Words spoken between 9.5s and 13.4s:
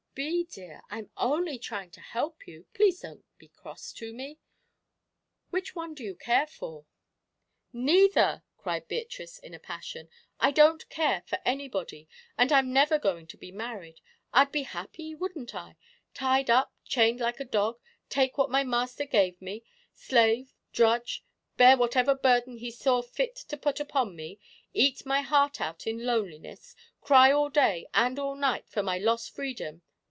a passion. "I don't care for anybody, and I'm never going to